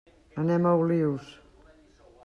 [0.43, 1.31] Anem a Olius.